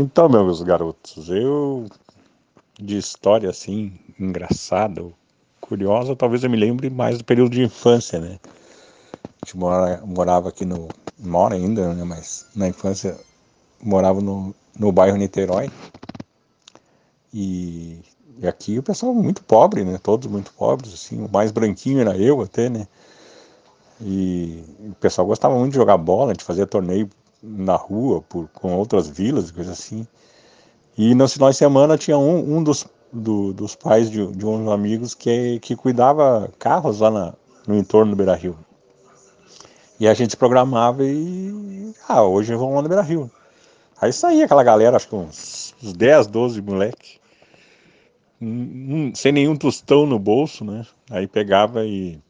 Então, 0.00 0.28
meus 0.28 0.62
garotos, 0.62 1.28
eu 1.28 1.86
de 2.78 2.96
história 2.96 3.50
assim, 3.50 3.98
engraçada, 4.16 5.04
curiosa, 5.60 6.14
talvez 6.14 6.44
eu 6.44 6.50
me 6.50 6.56
lembre 6.56 6.88
mais 6.88 7.18
do 7.18 7.24
período 7.24 7.50
de 7.50 7.64
infância, 7.64 8.20
né? 8.20 8.38
A 8.38 9.38
gente 9.40 9.56
mora, 9.56 10.00
morava 10.06 10.50
aqui 10.50 10.64
no. 10.64 10.92
mora 11.18 11.56
ainda, 11.56 11.94
né? 11.94 12.04
Mas 12.04 12.46
na 12.54 12.68
infância 12.68 13.18
morava 13.82 14.20
no, 14.20 14.54
no 14.78 14.92
bairro 14.92 15.16
Niterói. 15.16 15.68
E, 17.34 17.98
e 18.38 18.46
aqui 18.46 18.78
o 18.78 18.84
pessoal 18.84 19.12
muito 19.12 19.42
pobre, 19.42 19.82
né? 19.82 19.98
Todos 20.00 20.28
muito 20.28 20.52
pobres, 20.52 20.94
assim. 20.94 21.24
O 21.24 21.28
mais 21.28 21.50
branquinho 21.50 21.98
era 21.98 22.16
eu 22.16 22.40
até, 22.40 22.70
né? 22.70 22.86
E 24.00 24.62
o 24.78 24.94
pessoal 24.94 25.26
gostava 25.26 25.58
muito 25.58 25.72
de 25.72 25.78
jogar 25.78 25.96
bola, 25.96 26.34
de 26.34 26.44
fazer 26.44 26.66
torneio 26.66 27.10
na 27.42 27.76
rua 27.76 28.22
por, 28.22 28.48
com 28.48 28.74
outras 28.74 29.08
vilas, 29.08 29.50
coisas 29.50 29.78
assim. 29.78 30.06
E 30.96 31.14
no 31.14 31.28
final 31.28 31.50
de 31.50 31.56
semana 31.56 31.96
tinha 31.96 32.18
um, 32.18 32.56
um 32.56 32.62
dos, 32.62 32.86
do, 33.12 33.52
dos 33.52 33.74
pais 33.76 34.10
de, 34.10 34.26
de 34.26 34.44
uns 34.46 34.68
amigos 34.68 35.14
que, 35.14 35.58
que 35.60 35.76
cuidava 35.76 36.50
carros 36.58 37.00
lá 37.00 37.10
na, 37.10 37.34
no 37.66 37.76
entorno 37.76 38.12
do 38.12 38.16
Beira 38.16 38.34
Rio. 38.34 38.58
E 40.00 40.06
a 40.06 40.14
gente 40.14 40.36
programava 40.36 41.04
e. 41.04 41.92
Ah, 42.08 42.22
hoje 42.22 42.54
vamos 42.54 42.74
lá 42.74 42.82
no 42.82 42.88
Beira 42.88 43.02
Rio. 43.02 43.30
Aí 44.00 44.12
saía 44.12 44.44
aquela 44.44 44.62
galera, 44.62 44.96
acho 44.96 45.08
que 45.08 45.14
uns, 45.14 45.74
uns 45.82 45.92
10, 45.92 46.28
12 46.28 46.62
moleque, 46.62 47.18
sem 49.14 49.32
nenhum 49.32 49.56
tostão 49.56 50.06
no 50.06 50.18
bolso, 50.18 50.64
né? 50.64 50.86
Aí 51.10 51.26
pegava 51.26 51.84
e, 51.84 52.20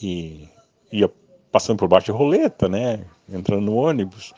e 0.00 0.48
ia 0.92 1.10
passando 1.52 1.78
por 1.78 1.86
baixo 1.86 2.06
de 2.06 2.12
roleta, 2.12 2.68
né? 2.68 3.04
Entrando 3.30 3.62
no 3.62 3.74
ônibus. 3.74 4.32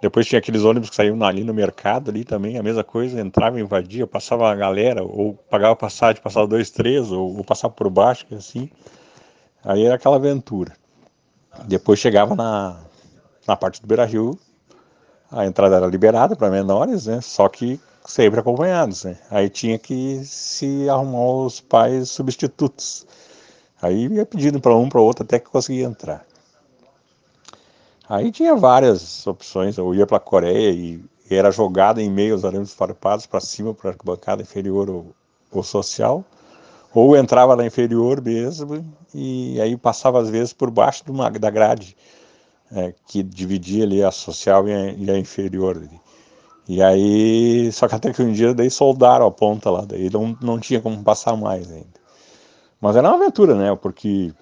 Depois 0.00 0.26
tinha 0.26 0.38
aqueles 0.38 0.64
ônibus 0.64 0.90
que 0.90 0.96
saíam 0.96 1.22
ali 1.22 1.44
no 1.44 1.52
mercado 1.52 2.10
ali 2.10 2.24
também, 2.24 2.58
a 2.58 2.62
mesma 2.62 2.82
coisa, 2.82 3.20
entrava, 3.20 3.60
invadia, 3.60 4.06
passava 4.06 4.50
a 4.50 4.54
galera, 4.54 5.04
ou 5.04 5.34
pagava 5.48 5.76
passagem, 5.76 6.20
passava 6.20 6.46
dois, 6.46 6.70
três, 6.70 7.10
ou, 7.12 7.36
ou 7.36 7.44
passava 7.44 7.72
por 7.72 7.88
baixo, 7.90 8.26
assim. 8.34 8.70
Aí 9.64 9.84
era 9.84 9.94
aquela 9.94 10.16
aventura. 10.16 10.72
Depois 11.66 11.98
chegava 11.98 12.34
na, 12.34 12.80
na 13.46 13.56
parte 13.56 13.80
do 13.80 13.86
Beira 13.86 14.04
Rio, 14.04 14.38
a 15.30 15.46
entrada 15.46 15.76
era 15.76 15.86
liberada 15.86 16.34
para 16.34 16.50
menores, 16.50 17.06
né? 17.06 17.20
Só 17.20 17.48
que 17.48 17.80
sempre 18.04 18.40
acompanhados, 18.40 19.04
né? 19.04 19.16
Aí 19.30 19.48
tinha 19.48 19.78
que 19.78 20.20
se 20.24 20.88
arrumar 20.88 21.44
os 21.44 21.60
pais 21.60 22.10
substitutos. 22.10 23.06
Aí 23.80 24.06
ia 24.08 24.26
pedindo 24.26 24.60
para 24.60 24.74
um 24.76 24.88
para 24.88 25.00
outro 25.00 25.24
até 25.24 25.38
que 25.38 25.48
conseguia 25.48 25.84
entrar. 25.84 26.24
Aí 28.08 28.32
tinha 28.32 28.54
várias 28.54 29.26
opções, 29.26 29.78
eu 29.78 29.94
ia 29.94 30.06
para 30.06 30.16
a 30.16 30.20
Coreia 30.20 30.70
e, 30.70 31.02
era 31.30 31.50
jogado 31.50 31.98
em 31.98 32.10
meio 32.10 32.34
aos 32.34 32.44
arames 32.44 32.74
farpados 32.74 33.24
para 33.24 33.40
cima, 33.40 33.72
para 33.72 33.88
a 33.88 33.92
arquibancada 33.92 34.42
inferior 34.42 34.90
ou, 34.90 35.14
ou 35.50 35.62
social, 35.62 36.22
ou 36.92 37.16
entrava 37.16 37.56
na 37.56 37.64
inferior 37.64 38.20
mesmo 38.20 38.84
e 39.14 39.58
aí 39.60 39.74
passava 39.76 40.20
às 40.20 40.28
vezes 40.28 40.52
por 40.52 40.70
baixo 40.70 41.04
uma, 41.08 41.30
da 41.30 41.48
grade 41.48 41.96
é, 42.70 42.94
que 43.06 43.22
dividia 43.22 43.84
ali 43.84 44.02
a 44.02 44.10
social 44.10 44.68
e 44.68 44.72
a, 44.72 44.92
e 44.92 45.10
a, 45.10 45.18
inferior. 45.18 45.82
E 46.68 46.82
aí, 46.82 47.70
só 47.72 47.88
que 47.88 47.94
até 47.94 48.12
que 48.12 48.22
um 48.22 48.32
dia 48.32 48.54
daí 48.54 48.70
soldaram 48.70 49.26
a 49.26 49.30
ponta 49.30 49.70
lá, 49.70 49.84
daí 49.84 50.08
não, 50.10 50.36
não 50.40 50.58
tinha 50.58 50.80
como 50.80 51.02
passar 51.02 51.36
mais 51.36 51.70
ainda. 51.70 52.02
Mas 52.80 52.96
era 52.96 53.08
uma 53.08 53.16
aventura, 53.16 53.54
né? 53.54 53.74
Porque 53.76 54.32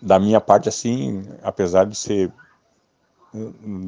da 0.00 0.18
minha 0.18 0.40
parte 0.40 0.68
assim, 0.68 1.24
apesar 1.42 1.84
de 1.86 1.96
ser 1.96 2.32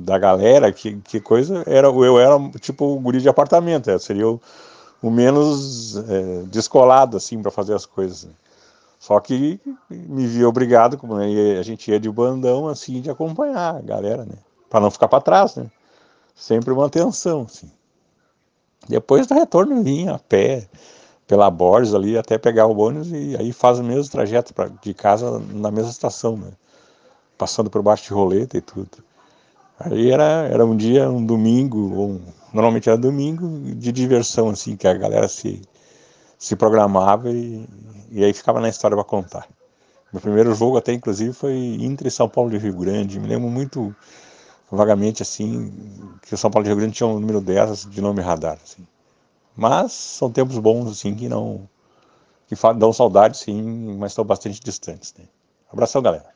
da 0.02 0.18
galera, 0.18 0.72
que, 0.72 0.96
que 1.02 1.20
coisa, 1.20 1.62
era 1.66 1.86
eu 1.86 2.18
era 2.18 2.36
tipo 2.60 2.84
o 2.84 2.98
guri 2.98 3.20
de 3.20 3.28
apartamento, 3.28 3.88
eu 3.88 3.98
seria 3.98 4.28
o, 4.28 4.40
o 5.00 5.10
menos 5.10 5.96
é, 5.96 6.42
descolado 6.46 7.16
assim 7.16 7.40
para 7.40 7.50
fazer 7.50 7.74
as 7.74 7.86
coisas. 7.86 8.24
Né? 8.24 8.32
Só 8.98 9.20
que 9.20 9.60
me 9.88 10.26
via 10.26 10.48
obrigado, 10.48 10.98
como 10.98 11.16
né, 11.16 11.58
a 11.58 11.62
gente 11.62 11.88
ia 11.90 12.00
de 12.00 12.10
bandão, 12.10 12.66
assim, 12.66 13.00
de 13.00 13.08
acompanhar 13.08 13.76
a 13.76 13.80
galera, 13.80 14.24
né? 14.24 14.34
Para 14.68 14.80
não 14.80 14.90
ficar 14.90 15.06
para 15.06 15.20
trás, 15.20 15.54
né? 15.54 15.70
Sempre 16.34 16.72
uma 16.72 16.86
atenção, 16.86 17.42
assim. 17.42 17.70
Depois 18.88 19.26
do 19.28 19.34
retorno 19.34 19.80
vinha 19.82 20.14
a 20.14 20.18
pé, 20.18 20.68
pela 21.26 21.50
Borges 21.50 21.94
ali, 21.94 22.16
até 22.16 22.38
pegar 22.38 22.66
o 22.66 22.78
ônibus 22.78 23.10
e 23.10 23.36
aí 23.36 23.52
faz 23.52 23.78
o 23.78 23.84
mesmo 23.84 24.10
trajeto 24.10 24.54
pra, 24.54 24.68
de 24.68 24.94
casa 24.94 25.40
na 25.52 25.70
mesma 25.70 25.90
estação, 25.90 26.36
né? 26.36 26.50
Passando 27.36 27.68
por 27.68 27.82
baixo 27.82 28.04
de 28.04 28.14
roleta 28.14 28.56
e 28.56 28.60
tudo. 28.60 29.04
Aí 29.78 30.10
era, 30.10 30.48
era 30.50 30.64
um 30.64 30.76
dia, 30.76 31.10
um 31.10 31.24
domingo, 31.24 31.94
ou 31.94 32.20
normalmente 32.52 32.88
era 32.88 32.96
domingo, 32.96 33.46
de 33.74 33.92
diversão, 33.92 34.48
assim, 34.50 34.76
que 34.76 34.88
a 34.88 34.94
galera 34.94 35.28
se, 35.28 35.60
se 36.38 36.56
programava 36.56 37.30
e, 37.30 37.68
e 38.10 38.24
aí 38.24 38.32
ficava 38.32 38.60
na 38.60 38.68
história 38.68 38.96
para 38.96 39.04
contar. 39.04 39.46
Meu 40.12 40.20
primeiro 40.20 40.54
jogo 40.54 40.78
até, 40.78 40.92
inclusive, 40.92 41.32
foi 41.34 41.52
Inter 41.80 42.06
e 42.06 42.10
São 42.10 42.28
Paulo 42.28 42.50
de 42.50 42.56
Rio 42.56 42.74
Grande. 42.74 43.20
Me 43.20 43.28
lembro 43.28 43.50
muito 43.50 43.94
vagamente, 44.70 45.22
assim, 45.22 45.70
que 46.22 46.34
o 46.34 46.38
São 46.38 46.50
Paulo 46.50 46.64
de 46.64 46.70
Rio 46.70 46.78
Grande 46.78 46.94
tinha 46.94 47.06
um 47.06 47.20
número 47.20 47.40
10 47.40 47.90
de 47.90 48.00
nome 48.00 48.22
radar, 48.22 48.58
assim. 48.62 48.86
Mas 49.56 49.92
são 49.92 50.30
tempos 50.30 50.58
bons, 50.58 50.90
assim, 50.90 51.14
que 51.14 51.28
não... 51.28 51.68
que 52.46 52.54
dão 52.78 52.92
saudade, 52.92 53.38
sim, 53.38 53.96
mas 53.98 54.12
estão 54.12 54.24
bastante 54.24 54.60
distantes, 54.60 55.14
né? 55.18 55.24
Abração, 55.72 56.02
galera. 56.02 56.35